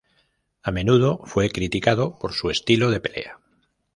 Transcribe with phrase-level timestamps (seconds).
[0.63, 3.39] A menudo fue criticado por su estilo de pelea.